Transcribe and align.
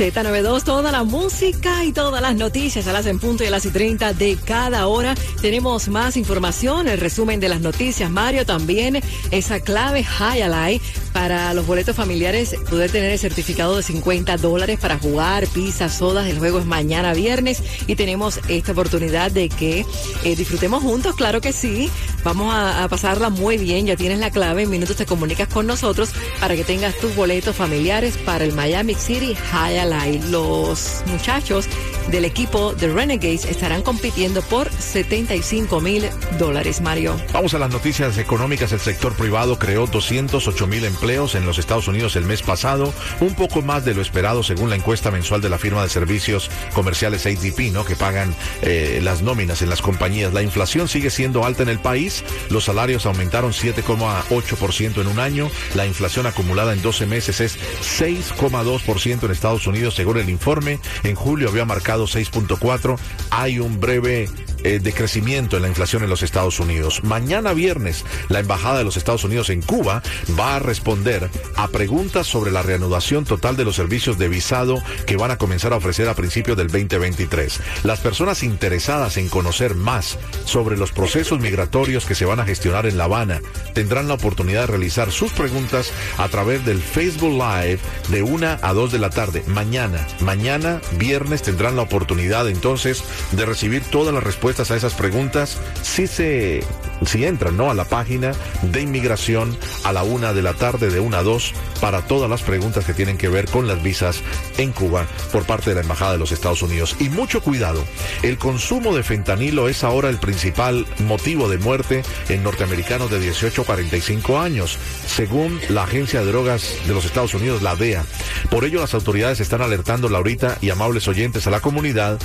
Z92, 0.00 0.64
toda 0.64 0.90
la 0.92 1.04
música 1.04 1.84
y 1.84 1.92
todas 1.92 2.22
las 2.22 2.34
noticias 2.34 2.86
a 2.86 2.92
las 2.94 3.04
en 3.04 3.18
punto 3.18 3.44
y 3.44 3.48
a 3.48 3.50
las 3.50 3.66
y 3.66 3.70
30 3.70 4.14
de 4.14 4.38
cada 4.42 4.86
hora. 4.86 5.14
Tenemos 5.42 5.88
más 5.88 6.16
información, 6.16 6.88
el 6.88 6.98
resumen 6.98 7.38
de 7.38 7.50
las 7.50 7.60
noticias. 7.60 8.10
Mario 8.10 8.46
también, 8.46 9.02
esa 9.30 9.60
clave 9.60 10.00
Highlight 10.00 10.80
para 11.12 11.54
los 11.54 11.66
boletos 11.66 11.96
familiares, 11.96 12.54
poder 12.68 12.90
tener 12.90 13.10
el 13.10 13.18
certificado 13.18 13.76
de 13.76 13.82
50 13.82 14.36
dólares 14.36 14.78
para 14.80 14.98
jugar, 14.98 15.46
pizza, 15.48 15.88
sodas. 15.88 16.26
El 16.28 16.38
juego 16.38 16.58
es 16.58 16.66
mañana 16.66 17.12
viernes 17.14 17.62
y 17.86 17.96
tenemos 17.96 18.40
esta 18.48 18.72
oportunidad 18.72 19.30
de 19.30 19.48
que 19.48 19.84
eh, 20.24 20.36
disfrutemos 20.36 20.82
juntos, 20.82 21.14
claro 21.14 21.40
que 21.40 21.52
sí. 21.52 21.90
Vamos 22.24 22.52
a, 22.54 22.86
pasarla 22.88 23.30
muy 23.30 23.56
bien, 23.56 23.86
ya 23.86 23.96
tienes 23.96 24.18
la 24.18 24.30
clave. 24.30 24.62
En 24.62 24.70
minutos 24.70 24.96
te 24.96 25.06
comunicas 25.06 25.48
con 25.48 25.66
nosotros 25.66 26.10
para 26.38 26.54
que 26.56 26.64
tengas 26.64 26.96
tus 26.96 27.14
boletos 27.14 27.56
familiares 27.56 28.16
para 28.18 28.44
el 28.44 28.52
Miami 28.52 28.94
City 28.94 29.36
Highlight. 29.52 30.24
Los 30.24 31.02
muchachos 31.06 31.66
del 32.08 32.24
equipo 32.24 32.74
de 32.74 32.88
Renegades 32.92 33.44
estarán 33.44 33.82
compitiendo 33.82 34.42
por 34.42 34.70
75 34.72 35.80
mil 35.80 36.08
dólares, 36.38 36.80
Mario. 36.80 37.16
Vamos 37.32 37.54
a 37.54 37.58
las 37.58 37.70
noticias 37.70 38.18
económicas. 38.18 38.72
El 38.72 38.80
sector 38.80 39.14
privado 39.14 39.58
creó 39.58 39.86
208 39.86 40.66
mil 40.66 40.84
empleos 40.84 41.34
en 41.34 41.46
los 41.46 41.58
Estados 41.58 41.88
Unidos 41.88 42.16
el 42.16 42.24
mes 42.24 42.42
pasado, 42.42 42.92
un 43.20 43.34
poco 43.34 43.62
más 43.62 43.84
de 43.84 43.94
lo 43.94 44.02
esperado 44.02 44.42
según 44.42 44.70
la 44.70 44.76
encuesta 44.76 45.10
mensual 45.10 45.40
de 45.40 45.50
la 45.50 45.58
firma 45.58 45.82
de 45.82 45.88
servicios 45.88 46.50
comerciales 46.74 47.26
ADP, 47.26 47.72
¿no? 47.72 47.84
que 47.84 47.96
pagan 47.96 48.34
eh, 48.62 49.00
las 49.02 49.22
nóminas 49.22 49.62
en 49.62 49.68
las 49.68 49.82
compañías. 49.82 50.32
La 50.32 50.42
inflación 50.42 50.88
sigue 50.88 51.10
siendo 51.10 51.44
alta 51.44 51.62
en 51.62 51.68
el 51.68 51.80
país, 51.80 52.24
los 52.48 52.64
salarios 52.64 53.06
aumentaron 53.06 53.52
7,8% 53.52 55.00
en 55.00 55.06
un 55.06 55.18
año, 55.18 55.50
la 55.74 55.86
inflación 55.86 56.26
acumulada 56.26 56.72
en 56.72 56.82
12 56.82 57.06
meses 57.06 57.40
es 57.40 57.58
6,2% 57.82 59.24
en 59.24 59.30
Estados 59.30 59.66
Unidos 59.66 59.94
según 59.94 60.18
el 60.18 60.28
informe. 60.28 60.78
En 61.02 61.14
julio 61.14 61.48
había 61.48 61.64
marcado 61.64 61.89
6.4. 61.98 62.98
Hay 63.30 63.58
un 63.58 63.80
breve 63.80 64.28
eh, 64.64 64.80
decrecimiento 64.82 65.56
en 65.56 65.62
la 65.62 65.68
inflación 65.68 66.02
en 66.02 66.10
los 66.10 66.22
Estados 66.22 66.60
Unidos. 66.60 67.02
Mañana 67.02 67.52
viernes, 67.54 68.04
la 68.28 68.40
Embajada 68.40 68.78
de 68.78 68.84
los 68.84 68.96
Estados 68.96 69.24
Unidos 69.24 69.48
en 69.48 69.62
Cuba 69.62 70.02
va 70.38 70.56
a 70.56 70.58
responder 70.58 71.30
a 71.56 71.68
preguntas 71.68 72.26
sobre 72.26 72.50
la 72.50 72.62
reanudación 72.62 73.24
total 73.24 73.56
de 73.56 73.64
los 73.64 73.76
servicios 73.76 74.18
de 74.18 74.28
visado 74.28 74.82
que 75.06 75.16
van 75.16 75.30
a 75.30 75.38
comenzar 75.38 75.72
a 75.72 75.76
ofrecer 75.76 76.08
a 76.08 76.14
principios 76.14 76.56
del 76.56 76.68
2023. 76.68 77.60
Las 77.84 78.00
personas 78.00 78.42
interesadas 78.42 79.16
en 79.16 79.28
conocer 79.28 79.74
más 79.74 80.18
sobre 80.44 80.76
los 80.76 80.92
procesos 80.92 81.40
migratorios 81.40 82.04
que 82.04 82.14
se 82.14 82.26
van 82.26 82.40
a 82.40 82.44
gestionar 82.44 82.84
en 82.84 82.98
La 82.98 83.04
Habana 83.04 83.40
tendrán 83.72 84.08
la 84.08 84.14
oportunidad 84.14 84.62
de 84.62 84.66
realizar 84.66 85.10
sus 85.10 85.32
preguntas 85.32 85.90
a 86.18 86.28
través 86.28 86.66
del 86.66 86.82
Facebook 86.82 87.32
Live 87.32 87.78
de 88.08 88.22
1 88.22 88.58
a 88.60 88.72
2 88.74 88.92
de 88.92 88.98
la 88.98 89.10
tarde. 89.10 89.42
Mañana, 89.46 90.06
mañana 90.20 90.80
viernes 90.98 91.42
tendrán 91.42 91.76
la 91.76 91.82
oportunidad 91.82 92.48
entonces 92.48 93.02
de 93.32 93.46
recibir 93.46 93.82
todas 93.84 94.12
las 94.12 94.22
respuestas 94.22 94.49
a 94.50 94.76
esas 94.76 94.94
preguntas 94.94 95.58
si 95.82 96.08
se 96.08 96.64
si 97.06 97.24
entran 97.24 97.56
¿no? 97.56 97.70
a 97.70 97.74
la 97.74 97.84
página 97.84 98.32
de 98.62 98.80
inmigración 98.82 99.56
a 99.84 99.92
la 99.92 100.02
una 100.02 100.32
de 100.32 100.42
la 100.42 100.54
tarde 100.54 100.90
de 100.90 100.98
una 100.98 101.18
a 101.18 101.22
dos 101.22 101.54
para 101.80 102.02
todas 102.02 102.28
las 102.28 102.42
preguntas 102.42 102.84
que 102.84 102.92
tienen 102.92 103.16
que 103.16 103.28
ver 103.28 103.46
con 103.46 103.68
las 103.68 103.82
visas 103.82 104.20
en 104.58 104.72
Cuba 104.72 105.06
por 105.32 105.46
parte 105.46 105.70
de 105.70 105.76
la 105.76 105.82
Embajada 105.82 106.12
de 106.12 106.18
los 106.18 106.32
Estados 106.32 106.62
Unidos. 106.62 106.96
Y 106.98 107.08
mucho 107.08 107.40
cuidado, 107.40 107.82
el 108.22 108.38
consumo 108.38 108.94
de 108.94 109.02
fentanilo 109.02 109.68
es 109.68 109.82
ahora 109.82 110.10
el 110.10 110.18
principal 110.18 110.84
motivo 110.98 111.48
de 111.48 111.58
muerte 111.58 112.02
en 112.28 112.42
norteamericanos 112.42 113.10
de 113.10 113.20
18 113.20 113.62
a 113.62 113.64
45 113.64 114.38
años, 114.38 114.78
según 115.06 115.58
la 115.68 115.84
Agencia 115.84 116.20
de 116.20 116.26
Drogas 116.26 116.74
de 116.86 116.92
los 116.92 117.04
Estados 117.04 117.34
Unidos, 117.34 117.62
la 117.62 117.76
DEA. 117.76 118.04
Por 118.50 118.64
ello, 118.64 118.80
las 118.80 118.94
autoridades 118.94 119.40
están 119.40 119.62
alertando 119.62 120.08
ahorita 120.14 120.58
y 120.60 120.70
amables 120.70 121.08
oyentes 121.08 121.46
a 121.46 121.50
la 121.50 121.60
comunidad 121.60 122.18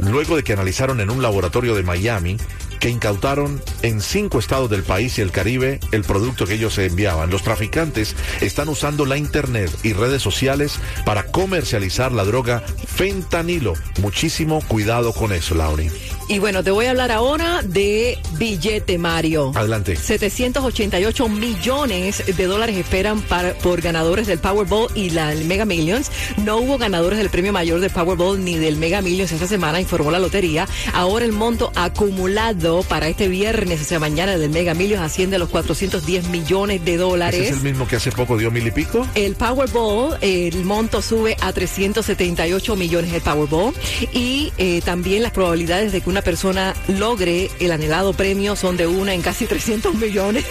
luego 0.00 0.36
de 0.36 0.42
que 0.42 0.52
analizaron 0.52 1.00
en 1.00 1.10
un 1.10 1.22
laboratorio 1.22 1.74
de 1.74 1.82
Miami 1.82 2.36
que 2.78 2.90
incautaron 2.90 3.60
en 3.82 4.00
cinco 4.00 4.38
estados 4.38 4.70
del 4.70 4.82
país 4.82 5.18
y 5.18 5.22
el 5.22 5.32
Caribe 5.32 5.80
el 5.92 6.04
producto 6.04 6.46
que 6.46 6.54
ellos 6.54 6.78
enviaban. 6.78 7.30
Los 7.30 7.42
traficantes 7.42 8.14
están 8.40 8.68
usando 8.68 9.04
la 9.04 9.16
internet 9.16 9.70
y 9.82 9.92
redes 9.92 10.22
sociales 10.22 10.78
para 11.04 11.24
comercializar 11.24 12.12
la 12.12 12.24
droga 12.24 12.60
fentanilo. 12.60 13.74
Muchísimo 14.00 14.62
cuidado 14.68 15.12
con 15.12 15.32
eso, 15.32 15.54
Lauri. 15.54 15.90
Y 16.30 16.40
bueno, 16.40 16.62
te 16.62 16.70
voy 16.70 16.84
a 16.84 16.90
hablar 16.90 17.10
ahora 17.10 17.62
de 17.64 18.18
billete, 18.32 18.98
Mario. 18.98 19.50
Adelante. 19.54 19.96
788 19.96 21.26
millones 21.30 22.22
de 22.36 22.44
dólares 22.46 22.76
esperan 22.76 23.22
para, 23.22 23.54
por 23.54 23.80
ganadores 23.80 24.26
del 24.26 24.38
Powerball 24.38 24.88
y 24.94 25.08
la 25.08 25.34
Mega 25.46 25.64
Millions. 25.64 26.10
No 26.36 26.58
hubo 26.58 26.76
ganadores 26.76 27.18
del 27.18 27.30
premio 27.30 27.54
mayor 27.54 27.80
del 27.80 27.90
Powerball 27.90 28.44
ni 28.44 28.56
del 28.58 28.76
Mega 28.76 29.00
Millions 29.00 29.32
esta 29.32 29.46
semana, 29.46 29.80
informó 29.80 30.10
la 30.10 30.18
lotería. 30.18 30.68
Ahora 30.92 31.24
el 31.24 31.32
monto 31.32 31.72
acumulado 31.74 32.82
para 32.82 33.08
este 33.08 33.28
viernes, 33.28 33.80
o 33.80 33.84
sea, 33.84 33.98
mañana 33.98 34.36
del 34.36 34.50
Mega 34.50 34.74
Millions 34.74 35.02
asciende 35.02 35.36
a 35.36 35.38
los 35.38 35.48
410 35.48 36.28
millones 36.28 36.84
de 36.84 36.98
dólares. 36.98 37.40
¿Ese 37.40 37.50
es 37.52 37.56
el 37.56 37.62
mismo 37.62 37.88
que 37.88 37.96
hace 37.96 38.12
poco 38.12 38.36
dio 38.36 38.50
mil 38.50 38.66
y 38.66 38.70
pico? 38.70 39.06
El 39.14 39.34
Powerball, 39.34 40.18
el 40.20 40.62
monto 40.66 41.00
sube 41.00 41.38
a 41.40 41.54
378 41.54 42.76
millones 42.76 43.14
el 43.14 43.22
Powerball 43.22 43.72
y 44.12 44.52
eh, 44.58 44.82
también 44.84 45.22
las 45.22 45.32
probabilidades 45.32 45.90
de 45.90 46.02
que 46.02 46.10
una 46.10 46.17
persona 46.22 46.74
logre 46.88 47.50
el 47.60 47.72
anhelado 47.72 48.12
premio 48.12 48.56
son 48.56 48.76
de 48.76 48.86
una 48.86 49.14
en 49.14 49.22
casi 49.22 49.46
300 49.46 49.94
millones. 49.94 50.44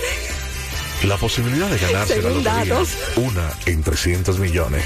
La 1.04 1.18
posibilidad 1.18 1.70
de 1.70 1.78
ganarse 1.78 2.22
la 2.22 2.30
lotería, 2.30 2.76
una 3.18 3.52
en 3.66 3.84
300 3.84 4.40
millones. 4.40 4.86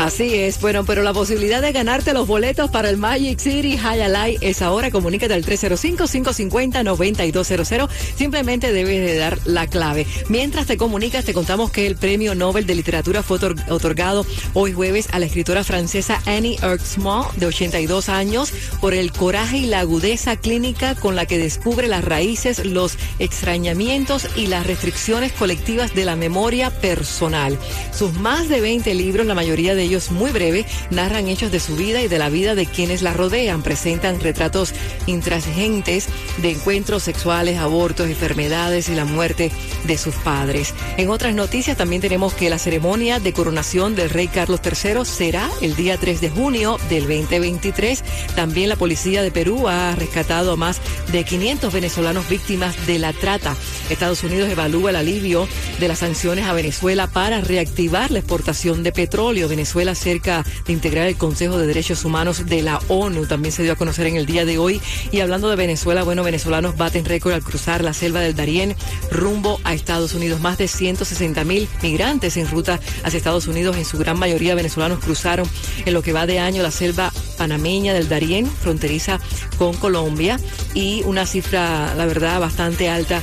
Así 0.00 0.34
es, 0.34 0.60
bueno, 0.62 0.84
pero 0.86 1.02
la 1.02 1.12
posibilidad 1.12 1.60
de 1.60 1.72
ganarte 1.72 2.14
los 2.14 2.26
boletos 2.26 2.70
para 2.70 2.88
el 2.88 2.96
Magic 2.96 3.38
City 3.38 3.76
High 3.76 4.38
es 4.40 4.62
ahora. 4.62 4.90
Comunícate 4.90 5.34
al 5.34 5.44
305-550-9200. 5.44 7.86
Simplemente 8.16 8.72
debes 8.72 9.04
de 9.04 9.18
dar 9.18 9.38
la 9.44 9.66
clave. 9.66 10.06
Mientras 10.30 10.66
te 10.66 10.78
comunicas, 10.78 11.26
te 11.26 11.34
contamos 11.34 11.70
que 11.70 11.86
el 11.86 11.96
premio 11.96 12.34
Nobel 12.34 12.64
de 12.64 12.76
Literatura 12.76 13.22
fue 13.22 13.38
otorgado 13.68 14.24
hoy 14.54 14.72
jueves 14.72 15.06
a 15.12 15.18
la 15.18 15.26
escritora 15.26 15.64
francesa 15.64 16.22
Annie 16.24 16.56
Erxmont, 16.62 17.34
de 17.34 17.44
82 17.44 18.08
años, 18.08 18.54
por 18.80 18.94
el 18.94 19.12
coraje 19.12 19.58
y 19.58 19.66
la 19.66 19.80
agudeza 19.80 20.36
clínica 20.36 20.94
con 20.94 21.14
la 21.14 21.26
que 21.26 21.36
descubre 21.36 21.88
las 21.88 22.06
raíces, 22.06 22.64
los 22.64 22.96
extrañamientos 23.18 24.28
y 24.34 24.46
las 24.46 24.66
restricciones 24.66 25.32
colectivas 25.32 25.94
de 25.94 26.06
la 26.06 26.16
memoria 26.16 26.70
personal. 26.70 27.58
Sus 27.92 28.14
más 28.14 28.48
de 28.48 28.62
20 28.62 28.94
libros, 28.94 29.26
la 29.26 29.34
mayoría 29.34 29.74
de 29.74 29.89
ellos 29.90 30.12
muy 30.12 30.30
breve, 30.30 30.66
narran 30.90 31.26
hechos 31.26 31.50
de 31.50 31.58
su 31.58 31.74
vida 31.74 32.00
y 32.00 32.06
de 32.06 32.18
la 32.18 32.28
vida 32.28 32.54
de 32.54 32.64
quienes 32.64 33.02
la 33.02 33.12
rodean, 33.12 33.62
presentan 33.62 34.20
retratos 34.20 34.72
intransigentes 35.06 36.06
de 36.38 36.52
encuentros 36.52 37.02
sexuales, 37.02 37.58
abortos, 37.58 38.06
enfermedades 38.06 38.88
y 38.88 38.94
la 38.94 39.04
muerte 39.04 39.50
de 39.84 39.98
sus 39.98 40.14
padres. 40.14 40.74
En 40.96 41.10
otras 41.10 41.34
noticias 41.34 41.76
también 41.76 42.00
tenemos 42.00 42.34
que 42.34 42.50
la 42.50 42.58
ceremonia 42.58 43.18
de 43.18 43.32
coronación 43.32 43.96
del 43.96 44.10
rey 44.10 44.28
Carlos 44.28 44.60
III 44.64 45.04
será 45.04 45.50
el 45.60 45.74
día 45.74 45.96
3 45.96 46.20
de 46.20 46.30
junio 46.30 46.78
del 46.88 47.08
2023. 47.08 48.04
También 48.36 48.68
la 48.68 48.76
policía 48.76 49.22
de 49.22 49.32
Perú 49.32 49.66
ha 49.66 49.96
rescatado 49.96 50.52
a 50.52 50.56
más 50.56 50.80
de 51.10 51.24
500 51.24 51.72
venezolanos 51.72 52.28
víctimas 52.28 52.86
de 52.86 53.00
la 53.00 53.12
trata. 53.12 53.56
Estados 53.88 54.22
Unidos 54.22 54.50
evalúa 54.50 54.90
el 54.90 54.96
alivio 54.96 55.48
de 55.80 55.88
las 55.88 55.98
sanciones 55.98 56.46
a 56.46 56.52
Venezuela 56.52 57.08
para 57.08 57.40
reactivar 57.40 58.12
la 58.12 58.20
exportación 58.20 58.84
de 58.84 58.92
petróleo. 58.92 59.48
Venezuela 59.48 59.79
cerca 59.94 60.44
de 60.66 60.72
integrar 60.72 61.06
el 61.06 61.16
Consejo 61.16 61.58
de 61.58 61.66
Derechos 61.66 62.04
Humanos 62.04 62.46
de 62.46 62.62
la 62.62 62.80
ONU. 62.88 63.26
También 63.26 63.52
se 63.52 63.62
dio 63.62 63.72
a 63.72 63.76
conocer 63.76 64.06
en 64.06 64.16
el 64.16 64.26
día 64.26 64.44
de 64.44 64.58
hoy. 64.58 64.80
Y 65.10 65.20
hablando 65.20 65.48
de 65.48 65.56
Venezuela, 65.56 66.02
bueno, 66.02 66.22
venezolanos 66.22 66.76
baten 66.76 67.04
récord 67.04 67.32
al 67.32 67.42
cruzar 67.42 67.82
la 67.82 67.94
selva 67.94 68.20
del 68.20 68.36
Darién 68.36 68.76
rumbo 69.10 69.60
a 69.64 69.74
Estados 69.74 70.14
Unidos. 70.14 70.40
Más 70.40 70.58
de 70.58 70.68
160 70.68 71.44
mil 71.44 71.68
migrantes 71.82 72.36
en 72.36 72.48
ruta 72.48 72.78
hacia 73.02 73.18
Estados 73.18 73.46
Unidos, 73.46 73.76
en 73.76 73.84
su 73.84 73.98
gran 73.98 74.18
mayoría 74.18 74.54
venezolanos, 74.54 75.00
cruzaron 75.00 75.48
en 75.84 75.94
lo 75.94 76.02
que 76.02 76.12
va 76.12 76.26
de 76.26 76.38
año 76.38 76.62
la 76.62 76.70
selva 76.70 77.12
panameña 77.38 77.94
del 77.94 78.08
Darién, 78.08 78.46
fronteriza 78.46 79.18
con 79.58 79.74
Colombia, 79.74 80.38
y 80.74 81.02
una 81.04 81.26
cifra, 81.26 81.94
la 81.94 82.06
verdad, 82.06 82.40
bastante 82.40 82.88
alta 82.88 83.22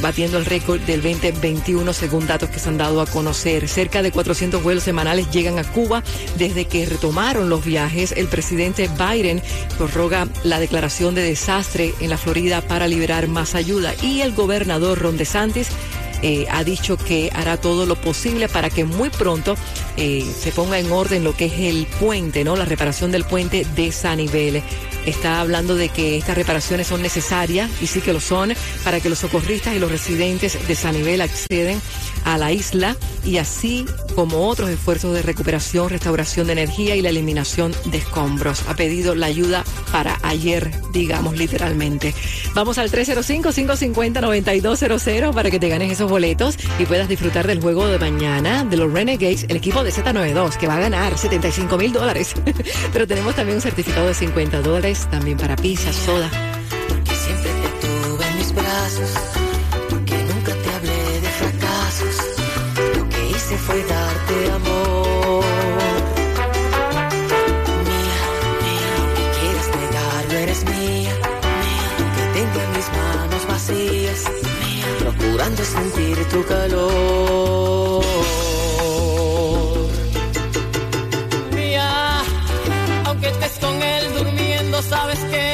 batiendo 0.00 0.38
el 0.38 0.44
récord 0.44 0.80
del 0.80 1.02
2021 1.02 1.92
según 1.92 2.26
datos 2.26 2.50
que 2.50 2.58
se 2.58 2.68
han 2.68 2.78
dado 2.78 3.00
a 3.00 3.06
conocer. 3.06 3.68
Cerca 3.68 4.02
de 4.02 4.12
400 4.12 4.62
vuelos 4.62 4.84
semanales 4.84 5.30
llegan 5.30 5.58
a 5.58 5.64
Cuba 5.64 6.02
desde 6.36 6.66
que 6.66 6.86
retomaron 6.86 7.48
los 7.48 7.64
viajes. 7.64 8.12
El 8.12 8.28
presidente 8.28 8.88
Biden 8.88 9.42
prorroga 9.78 10.28
la 10.44 10.60
declaración 10.60 11.14
de 11.14 11.22
desastre 11.22 11.94
en 12.00 12.10
la 12.10 12.18
Florida 12.18 12.60
para 12.60 12.88
liberar 12.88 13.28
más 13.28 13.54
ayuda 13.54 13.94
y 14.02 14.20
el 14.20 14.34
gobernador 14.34 14.98
Ron 14.98 15.16
DeSantis 15.16 15.68
eh, 16.22 16.46
ha 16.50 16.64
dicho 16.64 16.96
que 16.96 17.30
hará 17.34 17.56
todo 17.56 17.84
lo 17.84 17.94
posible 17.94 18.48
para 18.48 18.70
que 18.70 18.84
muy 18.84 19.10
pronto 19.10 19.54
eh, 19.96 20.24
se 20.38 20.50
ponga 20.50 20.78
en 20.78 20.90
orden 20.90 21.24
lo 21.24 21.36
que 21.36 21.46
es 21.46 21.52
el 21.58 21.86
puente, 22.00 22.42
¿no? 22.42 22.56
La 22.56 22.64
reparación 22.64 23.12
del 23.12 23.24
puente 23.24 23.66
de 23.76 23.92
Sanibel. 23.92 24.62
Está 25.06 25.40
hablando 25.40 25.76
de 25.76 25.88
que 25.88 26.18
estas 26.18 26.36
reparaciones 26.36 26.88
son 26.88 27.00
necesarias 27.00 27.70
y 27.80 27.86
sí 27.86 28.00
que 28.00 28.12
lo 28.12 28.20
son 28.20 28.52
para 28.84 29.00
que 29.00 29.08
los 29.08 29.20
socorristas 29.20 29.74
y 29.74 29.78
los 29.78 29.90
residentes 29.90 30.58
de 30.66 30.74
Sanibel 30.74 31.20
acceden 31.20 31.80
a 32.24 32.38
la 32.38 32.50
isla 32.52 32.96
y 33.24 33.36
así 33.38 33.86
como 34.14 34.48
otros 34.48 34.70
esfuerzos 34.70 35.14
de 35.14 35.22
recuperación, 35.22 35.90
restauración 35.90 36.48
de 36.48 36.54
energía 36.54 36.96
y 36.96 37.02
la 37.02 37.10
eliminación 37.10 37.72
de 37.86 37.98
escombros. 37.98 38.64
Ha 38.68 38.74
pedido 38.74 39.14
la 39.14 39.26
ayuda 39.26 39.62
para 39.92 40.18
ayer, 40.22 40.72
digamos 40.92 41.36
literalmente. 41.36 42.14
Vamos 42.54 42.78
al 42.78 42.90
305-550-9200 42.90 45.34
para 45.34 45.50
que 45.50 45.60
te 45.60 45.68
ganes 45.68 45.92
esos 45.92 46.10
boletos 46.10 46.56
y 46.78 46.86
puedas 46.86 47.08
disfrutar 47.08 47.46
del 47.46 47.60
juego 47.60 47.86
de 47.86 47.98
mañana 47.98 48.64
de 48.64 48.76
los 48.76 48.92
Renegades, 48.92 49.44
el 49.48 49.56
equipo 49.56 49.84
de 49.84 49.92
Z92, 49.92 50.56
que 50.56 50.66
va 50.66 50.76
a 50.76 50.80
ganar 50.80 51.16
75 51.16 51.78
mil 51.78 51.92
dólares. 51.92 52.34
Pero 52.92 53.06
tenemos 53.06 53.36
también 53.36 53.56
un 53.56 53.62
certificado 53.62 54.08
de 54.08 54.14
50 54.14 54.62
dólares, 54.62 54.95
también 55.10 55.36
para 55.36 55.56
pizza, 55.56 55.92
soda. 55.92 56.30
Porque 56.88 57.14
siempre 57.14 57.50
te 57.62 57.86
tuve 57.86 58.26
en 58.26 58.36
mis 58.38 58.52
brazos, 58.54 59.10
porque 59.90 60.16
nunca 60.24 60.52
te 60.54 60.68
hablé 60.74 61.20
de 61.20 61.28
fracasos. 61.40 62.16
Lo 62.96 63.08
que 63.08 63.30
hice 63.30 63.58
fue 63.58 63.82
darte 63.84 64.36
amor. 64.52 65.44
Mía, 67.90 68.20
mía, 68.64 68.90
aunque 68.98 69.24
quieras 69.38 69.68
negarlo, 69.80 70.34
eres 70.38 70.64
mía. 70.64 71.14
Mía, 71.62 71.86
aunque 72.00 72.24
tenga 72.38 72.62
mis 72.76 72.88
manos 73.00 73.46
vacías. 73.48 74.20
Mía, 74.60 74.86
procurando 75.00 75.64
sentir 75.64 76.16
tu 76.28 76.44
calor. 76.44 77.65
es 85.16 85.24
que 85.24 85.45